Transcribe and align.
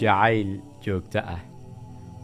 jacayl 0.00 0.60
joogto 0.84 1.20
ah. 1.34 1.40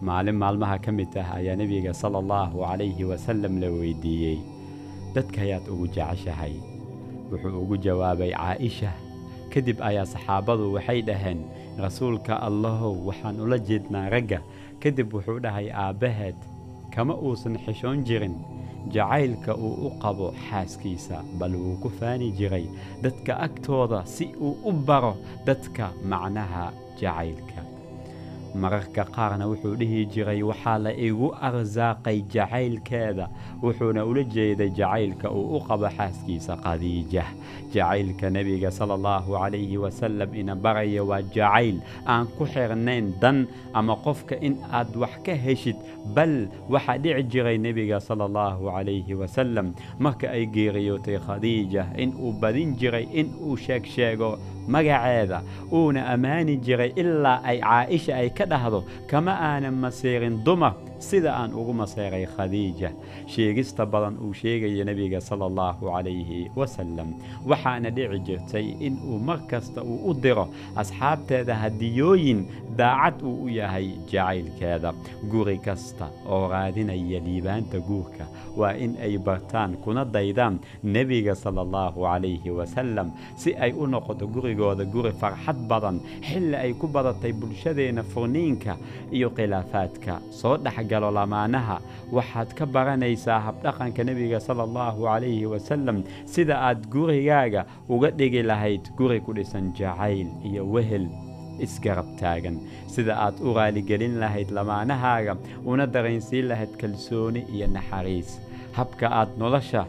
Maalin 0.00 0.36
maalmaha 0.42 0.78
ka 0.84 0.90
mid 0.92 1.12
ah 1.22 1.36
ayaa 1.36 1.56
nebiga 1.60 1.92
sala 1.92 2.18
allahu 2.22 2.64
calayhi 2.64 3.04
wasalam 3.10 3.60
la 3.62 3.68
weydiiyey 3.68 4.38
dadka 5.14 5.44
ayaad 5.44 5.68
ugu 5.72 5.86
jeceshahay 5.96 6.54
wuxuu 7.30 7.60
ugu 7.62 7.76
jawaabay 7.86 8.32
caa'isha 8.32 8.92
kadib 9.52 9.76
ayaa 9.88 10.06
saxaabadu 10.12 10.72
waxay 10.76 11.00
dhaheen 11.08 11.44
rasuulka 11.84 12.40
allahow 12.48 12.94
waxaan 13.08 13.44
ula 13.44 13.58
jeednaa 13.68 14.08
ragga 14.14 14.40
kadib 14.82 15.12
wuxuu 15.16 15.38
dhahay 15.44 15.68
aabbaheed 15.84 16.38
kama 16.94 17.14
uusan 17.14 17.54
xishoon 17.64 18.02
jirin. 18.08 18.34
Jacaylka 18.94 19.52
uu 19.54 19.74
u 19.86 19.88
qabo 20.02 20.32
xaaskiisa 20.48 21.20
bal 21.38 21.52
wuu 21.62 21.76
ku 21.82 21.88
faani 21.98 22.32
jiray. 22.38 22.64
Dadka 23.04 23.36
agtooda 23.46 24.00
si 24.08 24.32
uu 24.40 24.56
u 24.64 24.72
baro 24.72 25.12
dadka 25.46 25.92
macnaha 26.12 26.72
jacaylka. 27.00 27.60
Mararka 28.50 29.04
qaarna 29.14 29.46
wuxuu 29.46 29.76
dhihi 29.78 30.06
jiray 30.12 30.42
waxaa 30.42 30.78
la 30.84 30.90
igu 31.08 31.28
arsaaqay 31.48 32.18
jacaylkeeda 32.34 33.28
wuxuuna 33.62 34.02
ula 34.04 34.24
jeeday 34.34 34.70
jacaylka 34.78 35.30
uu 35.30 35.54
u 35.56 35.60
qabo 35.68 35.86
xaaskiisa 35.96 36.56
khadiija. 36.64 37.22
Jacaylka 37.74 38.26
nebiga 38.30 38.70
sala 38.74 38.94
allahu 38.98 39.38
calayhi 39.38 39.78
wasalam 39.78 40.34
ina 40.34 40.56
baraya 40.56 41.04
waa 41.06 41.22
jacayl 41.22 41.78
aan 42.06 42.26
ku 42.38 42.44
xirnayn 42.54 43.14
dan 43.22 43.46
ama 43.72 43.94
qofka 44.06 44.34
in 44.42 44.58
aad 44.72 44.96
wax 44.98 45.14
ka 45.22 45.34
heshid 45.44 45.76
bal 46.14 46.50
waxaa 46.68 46.98
dhici 46.98 47.22
jiray 47.30 47.58
nebiga 47.58 48.00
sala 48.02 48.26
allahu 48.26 48.66
calayhi 48.74 49.14
wasalam 49.14 49.70
marka 50.02 50.26
ay 50.26 50.46
geeriyootay 50.50 51.22
khadiija 51.22 51.86
in 51.96 52.10
uu 52.18 52.32
badin 52.42 52.74
jiray 52.74 53.06
in 53.14 53.30
uu 53.38 53.54
sheeg 53.56 53.86
sheego 53.86 54.34
magaceeda 54.74 55.38
uuna 55.78 56.00
ammaani 56.14 56.56
jiray 56.66 56.92
ilaa 57.02 57.38
ay 57.50 57.58
caa'isha 57.60 58.12
ay 58.20 58.28
ka 58.38 58.44
dhahdo 58.52 58.80
kama 59.10 59.32
aanan 59.48 59.74
masiirin 59.84 60.36
dumar 60.46 60.72
sida 61.08 61.30
aan 61.40 61.52
ugu 61.60 61.72
maseeray 61.80 62.26
khadiija 62.34 62.90
sheegista 63.34 63.86
badan 63.92 64.16
uu 64.24 64.32
sheegaya 64.40 64.84
nebiga 64.90 65.20
sala 65.28 65.44
allahu 65.50 65.90
calayhi 65.92 66.40
wasalam 66.60 67.08
waxaana 67.50 67.90
dhici 67.96 68.18
jirtay 68.28 68.66
in 68.86 68.94
uu 69.10 69.18
mar 69.28 69.38
kasta 69.50 69.80
uu 69.82 69.98
u 70.10 70.14
diro 70.24 70.46
asxaabteeda 70.82 71.54
hadiyooyin 71.62 72.40
daacad 72.80 73.22
uu 73.22 73.36
u 73.44 73.48
yahay 73.48 73.88
jacaylkeeda. 74.12 74.90
Guri 75.32 75.58
kasta 75.66 76.06
oo 76.34 76.48
raadinaya 76.52 77.20
liibaanta 77.26 77.78
guurka 77.88 78.24
waa 78.60 78.72
in 78.84 78.92
ay 79.06 79.18
bartaan 79.18 79.76
kuna 79.84 80.04
daydaan 80.04 80.58
nebiga 80.94 81.34
sala 81.34 81.60
allahu 81.66 82.00
calayhi 82.06 82.50
wasalam 82.58 83.08
si 83.36 83.54
ay 83.64 83.72
u 83.72 83.86
noqoto 83.86 84.26
gurigooda 84.34 84.84
guri 84.94 85.12
farxad 85.20 85.58
badan 85.70 86.00
xilli 86.28 86.56
ay 86.56 86.72
ku 86.80 86.86
badatay 86.96 87.32
bulshadeenna 87.32 88.02
furniinka 88.12 88.76
iyo 89.16 89.30
khilaafaadka. 89.36 90.20
Soo 90.40 90.56
dhexgalo 90.90 91.10
lamaanaha. 91.10 91.78
Waxaad 92.12 92.54
ka 92.54 92.66
baranaysaa 92.66 93.40
habdhaqanka 93.46 94.04
nebiga 94.04 94.40
sala 94.40 94.62
allahu 94.66 95.04
calayhi 95.06 95.46
wasalam 95.46 96.02
sida 96.26 96.58
aad 96.58 96.86
gurigaaga 96.90 97.64
uga 97.88 98.10
dhigi 98.10 98.42
lahayd 98.42 98.82
guri 98.98 99.20
ku 99.20 99.32
dhisan 99.32 99.72
jacayl 99.78 100.26
iyo 100.44 100.66
wehel 100.66 101.06
isgarab 101.60 102.06
taagan. 102.18 102.58
Sida 102.88 103.14
aad 103.16 103.38
u 103.40 103.54
raaligelin 103.54 104.18
lahayd 104.18 104.50
lamaanahaaga 104.50 105.36
una 105.64 105.86
dareensiin 105.86 106.48
lahayd 106.50 106.74
kalsooni 106.80 107.46
iyo 107.54 107.66
naxariis. 107.66 108.40
Habka 108.74 109.06
aad 109.10 109.38
nolosha 109.38 109.86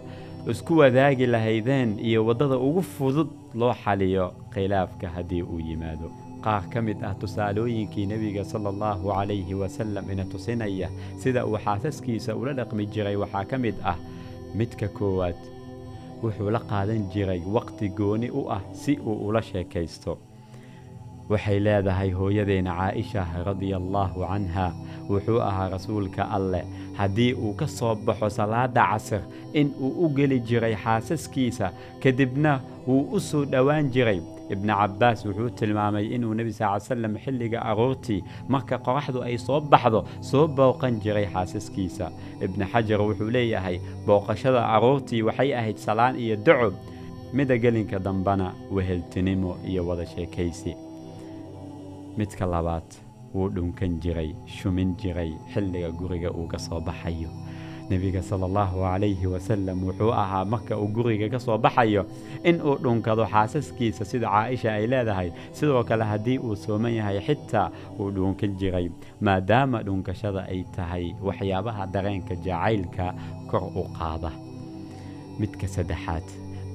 isku 0.47 0.77
wadaagi 0.81 1.25
lahaydeen 1.25 1.97
iyo 1.99 2.25
waddada 2.25 2.57
ugu 2.57 2.81
fudud 2.81 3.29
loo 3.55 3.73
xaliyo 3.73 4.33
khilaafka 4.53 5.07
haddii 5.15 5.41
uu 5.43 5.59
yimaado 5.59 6.09
qaar 6.45 6.63
ka 6.73 6.79
mid 6.87 6.99
ah 7.09 7.13
tusaalooyinkii 7.21 8.05
nebiga 8.11 8.43
sala 8.51 8.69
allahu 8.73 9.13
calayhi 9.15 9.53
wasalam 9.61 10.05
ina 10.13 10.25
tusinaya 10.33 10.89
sida 11.23 11.45
uu 11.49 11.57
xaasaskiisa 11.65 12.35
ula 12.41 12.53
dhaqmi 12.59 12.85
jiray 12.93 13.15
waxaa 13.23 13.45
ka 13.51 13.57
mid 13.65 13.75
ah 13.91 13.97
midka 14.59 14.87
koowaad 14.97 15.39
wuxuu 16.23 16.49
la 16.55 16.61
qaadan 16.71 17.01
jiray 17.13 17.41
waqti 17.55 17.89
gooni 17.99 18.29
u 18.39 18.41
ah 18.57 18.61
si 18.81 18.93
uu 19.09 19.17
ula 19.27 19.41
sheekaysto 19.51 20.17
waxay 21.31 21.59
leedahay 21.65 22.09
hooyadeena 22.19 22.71
caaisha 22.79 23.25
radia 23.47 23.75
allaahu 23.81 24.25
canha. 24.31 24.67
Wuxuu 25.11 25.39
ahaa 25.49 25.69
rasuulka 25.75 26.23
alleh 26.37 26.63
haddii 26.99 27.33
uu 27.33 27.53
ka 27.59 27.67
soo 27.67 27.95
baxo 27.95 28.29
salaada 28.29 28.83
casir 28.91 29.21
in 29.53 29.71
uu 29.85 29.91
u 30.05 30.09
geli 30.17 30.39
jiray 30.39 30.75
xaasaskiisa 30.83 31.71
kadibna 32.03 32.59
wuu 32.87 33.03
u 33.15 33.19
soo 33.19 33.45
dhowaan 33.45 33.89
jiray. 33.95 34.21
Ibnu 34.53 34.73
cabbaas 34.79 35.25
wuxuu 35.25 35.49
tilmaamay 35.59 36.05
inuu 36.15 36.33
nebi 36.39 36.53
sal 36.53 36.79
slam 36.81 37.15
xilliga 37.23 37.59
aroortii 37.71 38.21
marka 38.53 38.77
qoraxdu 38.85 39.19
ay 39.27 39.37
soo 39.37 39.59
baxdo 39.71 39.99
soo 40.29 40.47
booqan 40.47 40.99
jiray 41.03 41.25
xaasaskiisa. 41.33 42.11
Ibnu 42.45 42.65
xajar 42.71 42.99
wuxuu 43.07 43.29
leeyahay 43.35 43.77
booqashada 44.07 44.61
aroortii 44.75 45.21
waxay 45.27 45.49
ahayd 45.59 45.77
salaan 45.85 46.15
iyo 46.23 46.35
daco 46.45 46.71
mida 47.33 47.55
gelinka 47.63 47.99
dambana 47.99 48.47
weheltinimo 48.75 49.51
iyo 49.69 49.81
wada 49.87 50.05
sheekaysi 50.05 50.75
midka 52.17 52.45
labaad 52.53 52.87
wuu 53.33 53.49
dhunkan 53.55 53.99
jiray 54.03 54.35
shumin 54.47 54.95
jiray 55.01 55.31
xilliga 55.53 55.89
guriga 55.99 56.29
uu 56.31 56.47
ka 56.47 56.57
soo 56.59 56.79
baxayo. 56.81 57.29
Nebiga 57.91 58.21
sala 58.23 58.45
allahu 58.47 58.83
calayhi 58.87 59.27
wasalam 59.27 59.83
wuxuu 59.87 60.11
ahaa 60.15 60.45
marka 60.47 60.77
uu 60.79 60.87
guriga 60.95 61.27
ka 61.33 61.39
soo 61.39 61.57
baxayo 61.57 62.03
in 62.43 62.59
uu 62.63 62.75
dhunkado 62.83 63.23
xaasaskiisa 63.33 64.03
sida 64.11 64.27
caaisha 64.31 64.73
ay 64.75 64.87
leedahay. 64.87 65.29
Sidoo 65.51 65.83
kale 65.83 66.03
haddii 66.11 66.37
uu 66.39 66.55
sooman 66.55 66.93
yahay 66.95 67.19
xitaa 67.27 67.67
wuu 67.99 68.11
dhunkan 68.15 68.55
jiray 68.59 68.87
maadaama 69.21 69.83
dhunkashada 69.83 70.47
ay 70.51 70.63
tahay 70.75 71.05
waxyaabaha 71.27 71.87
dareenka 71.93 72.35
jacaylka 72.35 73.13
kor 73.51 73.63
u 73.75 73.83
qaada. 73.99 74.31
Midka 75.39 75.67
saddexaad 75.67 76.23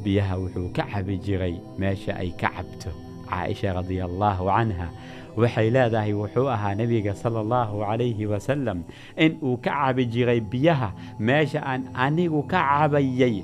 biyaha 0.04 0.36
wuxuu 0.40 0.68
ka 0.76 0.84
cabi 0.92 1.16
jiray 1.26 1.54
meesha 1.80 2.12
ay 2.16 2.30
ka 2.40 2.48
cabto. 2.56 2.90
Caaisha 3.28 3.72
radia 3.74 4.04
allaahu 4.04 4.46
canha 4.52 4.88
waxay 5.36 5.68
leedahay 5.76 6.12
wuxuu 6.22 6.48
ahaa 6.56 6.74
nebiga 6.80 7.14
sala 7.22 7.38
allahu 7.44 7.80
calayhi 7.84 8.26
wasalam 8.32 8.78
in 9.24 9.32
uu 9.42 9.56
ka 9.64 9.70
cabi 9.80 10.04
jiray 10.14 10.40
biyaha 10.52 10.88
meesha 11.28 11.60
aan 11.72 11.82
anigu 12.06 12.42
ka 12.52 12.60
cabayay 12.70 13.36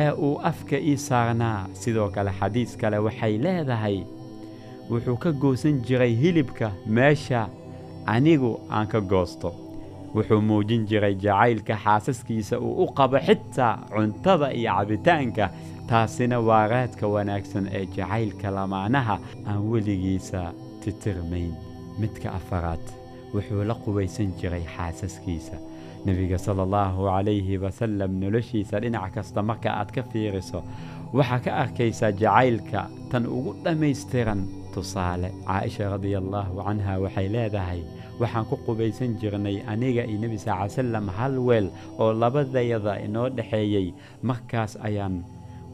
ee 0.00 0.10
uu 0.26 0.34
afka 0.50 0.76
ii 0.90 0.96
saarnaa. 0.96 1.66
Sidoo 1.80 2.08
kale 2.14 2.30
xadiis 2.40 2.76
kale 2.80 2.98
waxay 3.06 3.34
leedahay 3.46 3.98
wuxuu 4.90 5.16
ka 5.22 5.30
goosan 5.42 5.82
jiray 5.86 6.14
hilibka 6.22 6.70
meesha 6.86 7.48
anigu 8.06 8.52
aan 8.70 8.86
ka 8.92 9.00
goosto. 9.00 9.50
Wuxuu 10.14 10.40
muujin 10.48 10.86
jiray 10.90 11.14
jacaylka 11.24 11.74
xaasaskiisa 11.84 12.58
uu 12.66 12.74
u 12.84 12.86
qabo 12.98 13.18
xitaa 13.26 13.74
cuntada 13.94 14.48
iyo 14.58 14.72
cabitaanka 14.78 15.50
taasina 15.88 16.36
waa 16.48 16.66
raadka 16.72 17.06
wanaagsan 17.14 17.66
ee 17.76 17.86
jacaylka 17.96 18.50
lamaanaha 18.56 19.16
aan 19.48 19.60
weligiisa 19.70 20.40
titirmayn. 20.82 21.52
Midka 22.00 22.28
afaraad 22.38 22.84
wuxuu 23.34 23.64
la 23.70 23.74
qubaysan 23.84 24.32
jiray 24.40 24.64
xaasaskiisa. 24.76 25.56
Nebiga 26.06 26.38
sala 26.38 26.62
allahu 26.66 27.04
calayhi 27.10 27.58
wasalam 27.64 28.12
noloshiisa 28.22 28.80
dhinac 28.82 29.12
kasta 29.14 29.42
marka 29.42 29.70
aad 29.80 29.90
ka 29.96 30.02
fiiriso 30.10 30.60
waxaa 31.12 31.40
ka 31.44 31.50
arkaysaa 31.62 32.12
jacaylka 32.22 32.88
tan 33.10 33.26
ugu 33.26 33.52
dhammaystiran. 33.64 34.42
Tusaale 34.74 35.28
caaisha 35.46 35.90
radia 35.92 36.18
allaahu 36.22 36.62
canha 36.66 36.94
waxay 37.04 37.28
leedahay 37.34 37.80
waxaan 38.20 38.46
ku 38.50 38.56
qubaysan 38.66 39.18
jirnay 39.20 39.56
aniga 39.72 40.06
iyo 40.06 40.18
nebi 40.22 40.38
sal 40.38 40.62
ly 40.62 40.70
salam 40.70 41.08
hal 41.18 41.34
weel 41.48 41.66
oo 41.98 42.12
labadayada 42.22 42.94
inoo 43.06 43.28
dhexeeyey 43.36 43.86
markaas 44.22 44.78
ayaan 44.88 45.16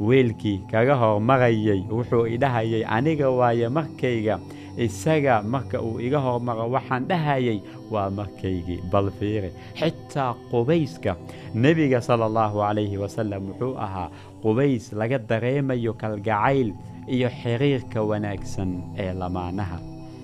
weelkii 0.00 0.58
kaga 0.72 0.94
hormarayay 1.02 1.80
wuxuu 1.98 2.24
idhahayay 2.36 2.84
aniga 2.96 3.28
waaye 3.30 3.68
markayga 3.68 4.40
isaga 4.84 5.42
marka 5.42 5.80
uu 5.82 6.00
iga 6.06 6.18
hormaro 6.26 6.66
waxaan 6.74 7.04
dhahayay 7.10 7.58
waa 7.92 8.10
markaygii 8.18 8.80
bal 8.92 9.08
fiiri. 9.18 9.50
Xitaa 9.78 10.34
qubayska 10.50 11.16
nebiga 11.54 12.00
sala 12.00 12.24
allahu 12.30 12.58
calayhi 12.64 12.96
wasalam 13.04 13.42
wuxuu 13.50 13.74
ahaa 13.86 14.08
qubays 14.42 14.92
laga 14.92 15.18
dareemayo 15.18 15.92
kalgacayl 16.00 16.68
iyo 17.14 17.28
xiriirka 17.40 18.02
wanaagsan 18.10 18.70
ee 18.98 19.12
lamaanaha. 19.20 19.78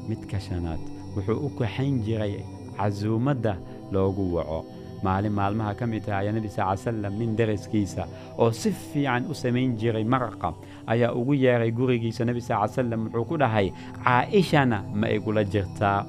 Midka 0.09 0.41
shanaad 0.47 0.81
wuxuu 1.17 1.39
u 1.47 1.49
kaxayn 1.59 2.03
jiray 2.07 2.35
casuumadda 2.77 3.57
loogu 3.93 4.25
waco 4.37 4.61
maalin 5.03 5.33
maalmaha 5.39 5.75
ka 5.79 5.87
mid 5.93 6.07
ah 6.11 6.19
ayaa 6.23 6.33
nebi 6.39 6.49
sal 6.57 6.77
salam 6.79 7.15
nin 7.21 7.37
daraskiisa 7.39 8.07
oo 8.39 8.51
si 8.61 8.71
fiican 8.71 9.27
u 9.31 9.35
samayn 9.35 9.77
jiray 9.81 10.05
maraqa. 10.15 10.55
Ayaa 10.93 11.13
ugu 11.19 11.35
yeeray 11.45 11.71
gurigiisa 11.79 12.25
nebi 12.25 12.41
sal 12.41 12.69
salam 12.69 13.07
wuxuu 13.07 13.25
ku 13.31 13.37
dhahay 13.43 13.69
caa'ishana 14.05 14.79
ma 15.01 15.07
igula 15.17 15.45
jirtaa 15.53 16.01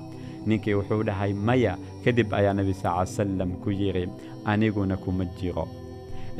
ninkii 0.48 0.75
wuxuu 0.80 1.04
dhahay 1.10 1.34
maya 1.34 1.74
kadib 2.06 2.34
ayaa 2.40 2.54
nebi 2.60 2.74
sal 2.74 3.06
salam 3.18 3.51
ku 3.63 3.69
yidhi 3.81 4.06
aniguna 4.45 4.98
kuma 5.04 5.25
jiro. 5.40 5.66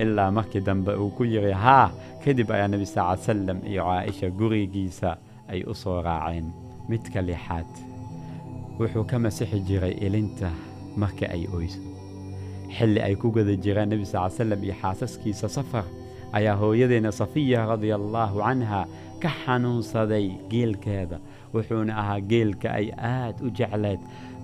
Ilaa 0.04 0.32
markii 0.38 0.62
dambe 0.68 0.94
uu 0.98 1.10
ku 1.18 1.24
yidhi 1.34 1.54
haa 1.66 1.88
kadib 2.26 2.50
ayaa 2.56 2.68
nebi 2.74 2.86
sal 2.86 3.18
salam 3.18 3.60
iyo 3.72 3.84
caa'isha 3.90 4.30
gurigiisa 4.40 5.18
ay 5.52 5.62
u 5.72 5.74
soo 5.74 6.02
raaceen. 6.02 6.48
Midka 6.90 7.22
lixaad 7.22 7.70
wuxuu 8.80 9.06
ka 9.10 9.20
masixi 9.24 9.60
jiray 9.68 9.94
ilinta 10.06 10.50
marka 11.02 11.26
ay 11.36 11.46
oyso 11.58 11.80
xilli 12.78 13.00
ay 13.08 13.16
ku 13.22 13.28
guda 13.36 13.54
jiraan 13.66 13.90
nebi 13.94 14.06
sal 14.06 14.28
ly 14.30 14.36
slam 14.38 14.62
iyo 14.64 14.76
xaasaskiisa 14.82 15.48
safar. 15.58 15.86
Ayaa 16.38 16.56
hooyadeena 16.62 17.12
safiya 17.12 17.66
radia 17.72 17.96
allaahu 18.02 18.40
canha 18.46 18.82
ka 19.22 19.30
xanuunsaday 19.44 20.26
geelkeeda 20.52 21.18
wuxuuna 21.54 21.94
ahaa 22.02 22.20
geelka 22.32 22.68
ay 22.80 22.88
aad 22.98 23.36
u 23.46 23.50
jecleed. 23.58 24.00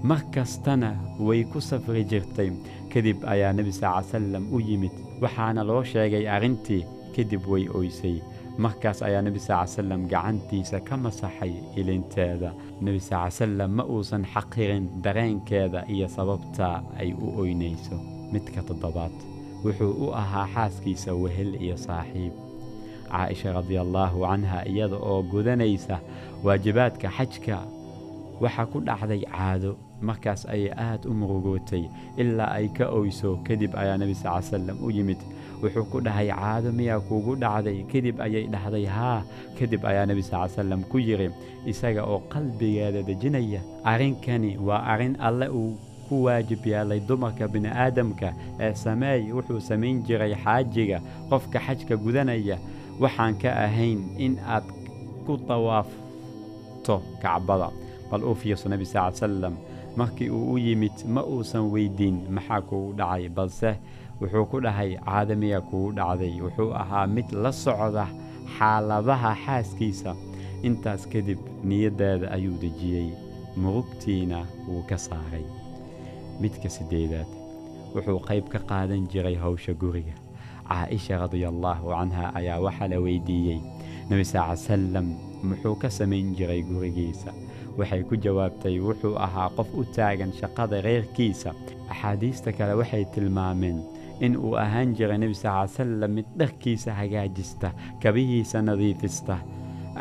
Mar 0.10 0.22
kastana 0.34 0.92
way 1.28 1.42
ku 1.52 1.60
safri 1.70 2.04
jirtay. 2.12 2.50
Kadib 2.94 3.18
ayaa 3.34 3.54
nebi 3.58 3.72
sal 3.80 4.04
salam 4.12 4.46
u 4.56 4.60
yimid 4.70 4.94
waxaana 5.22 5.62
loo 5.70 5.84
sheegay 5.92 6.26
arrintii 6.36 6.84
kadib 7.16 7.44
way 7.52 7.66
oysay. 7.80 8.18
Markaas 8.64 9.00
ayaa 9.08 9.22
nebi 9.28 9.40
sal 9.48 9.68
salam 9.68 10.02
gacantiisa 10.14 10.80
ka 10.88 10.96
masaxay 11.04 11.54
ilinteeda. 11.80 12.50
Nebi 12.86 13.00
sal 13.10 13.32
salam 13.32 13.72
ma 13.78 13.84
uusan 13.94 14.24
xaqirin 14.34 14.86
dareenkeeda 15.04 15.80
iyo 15.94 16.08
sababta 16.18 16.70
ay 17.02 17.10
u 17.26 17.28
oynayso 17.42 17.98
midka 18.34 18.62
toddobaad. 18.68 19.12
Wuxuu 19.64 19.94
u 20.06 20.14
ahaa 20.22 20.48
xaaskiisa 20.54 21.14
wehel 21.14 21.52
iyo 21.62 21.78
saaxiib. 21.78 22.34
Caaisha 23.12 23.54
radiallaahu 23.60 24.22
canha 24.28 24.60
iyada 24.72 24.96
oo 24.96 25.24
gudanaysa 25.32 26.00
waajibaadka 26.44 27.10
xajka 27.18 27.58
waxaa 28.42 28.66
ku 28.72 28.80
dhacday 28.88 29.22
caado. 29.26 29.72
Markaas 30.02 30.46
ayay 30.48 30.72
aad 30.72 31.04
u 31.10 31.12
murugootay 31.12 31.84
ilaa 32.18 32.56
ay 32.56 32.68
ka 32.78 32.86
oyso 32.88 33.36
kadib 33.48 33.76
ayaa 33.76 33.98
nebi 34.00 34.16
sal 34.16 34.40
salam 34.44 34.78
u 34.80 34.88
yimid. 34.98 35.20
Wuxuu 35.62 35.84
ku 35.92 36.00
dhahay 36.06 36.30
caado 36.32 36.72
miyaa 36.72 37.04
kuugu 37.04 37.36
dhacday? 37.36 37.84
Kadib 37.92 38.16
ayay 38.24 38.48
dhahday 38.48 38.86
haa. 38.88 39.26
Kadib 39.60 39.84
ayaa 39.84 40.06
nebi 40.08 40.24
sal 40.24 40.48
salam 40.48 40.88
ku 40.88 40.98
yidhi 41.04 41.28
isaga 41.68 42.08
oo 42.08 42.24
qalbigeeda 42.32 43.04
dejinaya 43.04 43.60
arrinkani 43.84 44.56
waa 44.68 44.80
arrin 44.94 45.20
alle 45.20 45.48
uu 45.52 45.76
ku 46.10 46.24
waajib 46.26 46.66
yeelay 46.66 47.00
dumarka 47.08 47.48
bini'aadamka 47.54 48.30
ee 48.60 48.74
sameey 48.84 49.22
wuxuu 49.38 49.62
samayn 49.70 50.04
jiray 50.08 50.34
xaajiga 50.44 50.98
qofka 51.30 51.60
xajka 51.66 51.96
gudanaya. 52.04 52.58
Waxaan 53.00 53.36
ka 53.42 53.50
ahayn 53.66 54.00
in 54.26 54.34
aad 54.56 54.66
ku 55.26 55.38
dawaafto 55.48 56.96
kacbada 57.24 57.70
bal 58.12 58.24
uu 58.28 58.36
fiirso 58.42 58.70
nebi 58.70 58.86
sal 58.86 59.14
salam 59.16 59.56
markii 60.00 60.30
uu 60.30 60.54
u 60.54 60.58
yimid 60.58 60.98
ma 61.16 61.22
uusan 61.24 61.70
weyddiin 61.74 62.18
maxaa 62.36 62.62
kugu 62.62 62.94
dhacay? 63.00 63.30
Balse 63.30 63.72
wuxuu 64.22 64.46
ku 64.52 64.58
dhahay 64.66 64.92
caadamiya 65.06 65.62
kugu 65.70 65.92
dhacday. 66.00 66.34
Wuxuu 66.46 66.72
ahaa 66.82 67.08
mid 67.08 67.28
la 67.44 67.52
socda 67.52 68.06
xaaladaha 68.58 69.32
xaaskiisa. 69.46 70.12
Intaas 70.68 71.08
kadib 71.12 71.40
niyaddeeda 71.64 72.28
ayuu 72.36 72.58
dejiyey. 72.62 73.10
Murugtiina 73.62 74.40
wuu 74.68 74.84
ka 74.90 74.98
saaray 74.98 75.46
midka 76.44 76.70
siddeedaad 76.78 77.30
wuxuu 77.96 78.20
qayb 78.30 78.46
ka 78.54 78.60
qaadan 78.70 79.08
jiray 79.12 79.36
howsha 79.44 79.74
guriga. 79.82 80.16
Caaisha 80.70 81.18
radiallaahu 81.26 81.90
canha 81.96 82.32
ayaa 82.40 82.60
waxaa 82.66 82.88
la 82.94 82.98
weydiiyey 83.06 83.60
nebi 84.10 84.24
sal 84.32 84.50
ly 84.52 84.58
salam 84.66 85.08
muxuu 85.50 85.76
ka 85.82 85.90
samayn 85.90 86.36
jiray 86.38 86.62
gurigiisa. 86.70 87.34
Waxay 87.78 88.04
ku 88.10 88.16
jawaabtay 88.26 88.76
wuxuu 88.88 89.16
ahaa 89.26 89.50
qof 89.58 89.70
u 89.80 89.84
taagan 89.96 90.32
shaqada 90.40 90.82
reerkiisa. 90.88 91.54
Axaadiista 91.92 92.54
kale 92.58 92.74
waxay 92.82 93.06
tilmaameen 93.14 93.82
in 94.26 94.38
uu 94.38 94.54
ahaan 94.66 94.94
jiray 94.98 95.18
nebi 95.18 95.34
sal 95.42 95.66
ly 95.66 95.74
salam 95.78 96.12
mid 96.18 96.28
dharkiisa 96.40 96.94
hagaajista 97.00 97.74
kabihiisa 98.04 98.62
nadiifista 98.62 99.36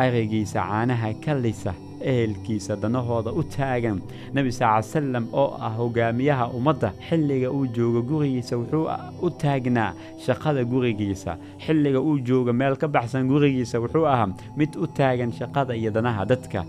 arigiisa 0.04 0.60
caanaha 0.68 1.10
ka 1.24 1.34
lisa 1.44 1.72
ehelkiisa 2.00 2.76
danahooda 2.82 3.30
u 3.32 3.42
taagan. 3.42 4.00
Nebi 4.34 4.52
sal 4.52 4.76
ly 4.80 4.82
salam 4.82 5.26
oo 5.32 5.56
ah 5.60 5.72
hogaamiyaha 5.78 6.46
ummadda 6.58 6.92
xilliga 7.08 7.50
uu 7.50 7.66
joogo 7.76 8.02
gurigiisa 8.02 8.56
wuxuu 8.60 8.86
u 9.22 9.30
taagnaa 9.30 9.92
shaqada 10.26 10.64
gurigiisa. 10.64 11.36
Xilliga 11.64 12.00
uu 12.00 12.18
joogo 12.18 12.52
meel 12.52 12.76
ka 12.76 12.88
baxsan 12.88 13.28
gurigiisa 13.28 13.80
wuxuu 13.80 14.06
ahaa 14.06 14.28
mid 14.56 14.76
u 14.76 14.86
taagan 14.86 15.32
shaqada 15.32 15.74
iyo 15.76 15.90
danaha 15.90 16.24
dadka. 16.24 16.64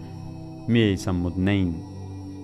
Miyaysan 0.67 1.15
mudnayn? 1.15 1.73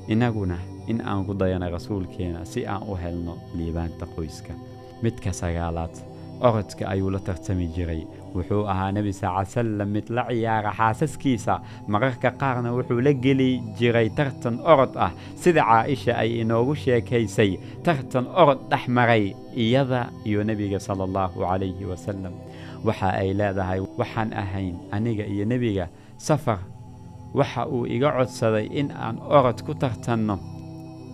Innaguna 0.07 0.57
in 0.87 1.01
aan 1.01 1.25
ku 1.25 1.33
dayana 1.33 1.69
rasuulkeena 1.69 2.45
si 2.45 2.65
aan 2.67 2.83
u 2.89 2.95
helno 2.95 3.37
liibaanta 3.57 4.05
qoyska. 4.15 4.53
Midka 5.01 5.33
sagaalaad 5.33 5.93
orodka 6.41 6.87
ayuu 6.89 7.09
la 7.11 7.19
tartami 7.19 7.67
jiray. 7.75 8.03
Wuxuu 8.35 8.67
ahaa 8.67 8.91
nebi 8.91 9.13
sal 9.13 9.31
ly 9.39 9.45
salam 9.45 9.89
mid 9.89 10.09
la 10.09 10.23
ciyaara 10.29 10.71
xaasaskiisa. 10.77 11.61
Mararka 11.87 12.31
qaarna 12.31 12.71
wuxuu 12.75 13.01
la 13.01 13.13
geli 13.13 13.61
jiray 13.79 14.09
tartan 14.17 14.59
orod 14.63 14.93
ah. 14.97 15.11
Sida 15.35 15.63
caaisha 15.63 16.17
ay 16.17 16.41
inoogu 16.41 16.75
sheekaysay 16.75 17.57
tartan 17.83 18.27
orod 18.27 18.59
dhex 18.69 18.87
maray 18.87 19.35
iyada 19.55 20.09
iyo 20.25 20.43
nebiga 20.43 20.79
sala 20.79 21.03
allahu 21.07 21.39
calayhi 21.47 21.85
wasalam 21.85 22.33
waxa 22.83 23.09
ay 23.21 23.33
leedahay 23.33 23.79
waxaan 23.97 24.33
ahayn 24.33 24.75
aniga 24.91 25.23
iyo 25.25 25.45
nebiga 25.45 25.87
safar. 26.17 26.59
Waxa 27.33 27.67
uu 27.67 27.85
iga 27.87 28.11
codsaday 28.11 28.67
in 28.71 28.91
aan 28.91 29.17
orod 29.19 29.63
ku 29.65 29.73
tartanno. 29.73 30.39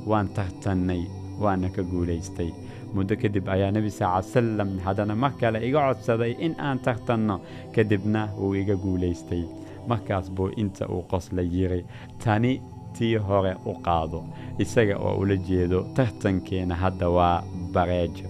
Waan 0.09 0.27
tartannay 0.33 1.05
waana 1.41 1.69
ka 1.69 1.81
guulaystay 1.85 2.49
muddo 2.95 3.15
kadib 3.21 3.45
ayaa 3.55 3.71
nebi 3.77 3.89
sal 3.97 4.11
ly 4.17 4.23
salam 4.33 4.71
haddana 4.85 5.15
mar 5.23 5.31
kale 5.41 5.59
iga 5.67 5.81
codsaday 5.87 6.33
in 6.45 6.53
aan 6.67 6.79
tartanno 6.85 7.35
kadibna 7.75 8.21
wuu 8.39 8.53
iga 8.61 8.75
guulaystay. 8.83 9.43
Markaas 9.89 10.27
buu 10.35 10.49
inta 10.61 10.85
uu 10.93 11.01
qosla 11.11 11.41
yiray 11.53 11.83
tani 12.23 12.51
tii 12.97 13.15
hore 13.27 13.53
u 13.65 13.73
qaado 13.85 14.19
isaga 14.63 14.95
oo 15.05 15.13
ula 15.21 15.35
jeedo 15.47 15.79
tartankeena 15.97 16.75
hadda 16.83 17.07
waa 17.17 17.37
bareejo 17.73 18.27